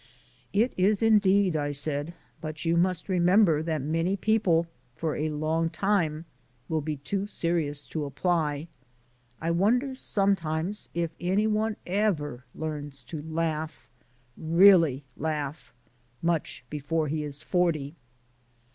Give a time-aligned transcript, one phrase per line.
[0.51, 5.69] "It is, indeed," I said, "but you must remember that many people, for a long
[5.69, 6.25] time,
[6.67, 8.67] will be too serious to apply.
[9.39, 13.87] I wonder sometimes if any one ever learns to laugh
[14.35, 15.71] really laugh
[16.23, 17.95] much before he is forty."